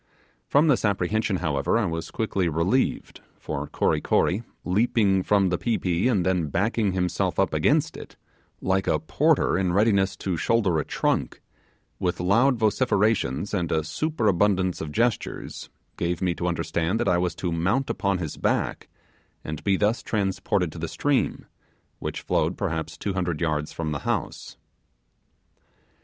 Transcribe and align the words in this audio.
From 0.47 0.65
this 0.67 0.83
apprehension, 0.83 1.35
however, 1.35 1.77
I 1.77 1.85
was 1.85 2.09
quickly 2.09 2.49
relieved; 2.49 3.21
for 3.37 3.67
Kory 3.67 4.01
Kory, 4.01 4.41
leaping 4.65 5.21
from 5.21 5.49
the 5.49 5.59
pi 5.59 5.77
pi, 5.77 6.09
and 6.09 6.25
then 6.25 6.47
backing 6.47 6.93
himself 6.93 7.37
up 7.37 7.53
against 7.53 7.95
it, 7.95 8.15
like 8.61 8.87
a 8.87 8.97
porter 8.97 9.59
in 9.59 9.73
readiness 9.73 10.17
to 10.17 10.37
shoulder 10.37 10.79
a 10.79 10.85
trunk, 10.85 11.39
with 11.99 12.19
loud 12.19 12.57
vociferations 12.57 13.53
and 13.53 13.71
a 13.71 13.83
superabundance 13.83 14.81
of 14.81 14.91
gestures, 14.91 15.69
gave 15.97 16.19
me 16.19 16.33
to 16.33 16.47
understand 16.47 16.99
that 16.99 17.07
I 17.07 17.19
was 17.19 17.35
to 17.35 17.51
mount 17.51 17.87
upon 17.87 18.17
his 18.17 18.37
back 18.37 18.87
and 19.43 19.63
be 19.63 19.77
thus 19.77 20.01
transported 20.01 20.71
to 20.71 20.79
the 20.79 20.87
stream, 20.87 21.45
which 21.99 22.21
flowed 22.23 22.57
perhaps 22.57 22.97
two 22.97 23.13
hundred 23.13 23.39
yards 23.39 23.71
from 23.71 23.91
the 23.91 23.99
house. 23.99 24.57